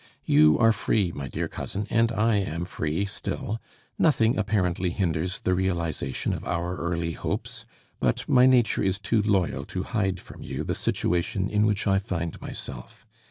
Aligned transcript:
You 0.25 0.57
are 0.57 0.71
free, 0.71 1.11
my 1.11 1.27
dear 1.27 1.47
cousin, 1.47 1.85
and 1.91 2.11
I 2.11 2.37
am 2.37 2.65
free 2.65 3.05
still. 3.05 3.61
Nothing 3.99 4.35
apparently 4.35 4.89
hinders 4.89 5.41
the 5.41 5.53
realization 5.53 6.33
of 6.33 6.43
our 6.43 6.75
early 6.77 7.11
hopes; 7.11 7.67
but 7.99 8.27
my 8.27 8.47
nature 8.47 8.81
is 8.81 8.97
too 8.97 9.21
loyal 9.21 9.63
to 9.65 9.83
hide 9.83 10.19
from 10.19 10.41
you 10.41 10.63
the 10.63 10.73
situation 10.73 11.47
in 11.47 11.67
which 11.67 11.85
I 11.85 11.99
find 11.99 12.41
myself. 12.41 13.05